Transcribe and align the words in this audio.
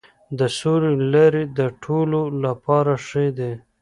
د 0.39 0.41
سولې 0.59 0.91
لارې 1.13 1.43
د 1.57 1.59
ټولو 1.83 2.21
لپاره 2.43 2.93
ښې 3.07 3.27
دي. 3.37 3.51